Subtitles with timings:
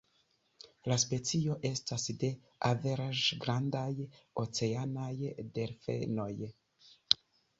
[0.91, 2.29] La specio estas de
[2.69, 3.91] averaĝ-grandaj
[4.45, 5.11] oceanaj
[5.59, 6.29] delfenoj.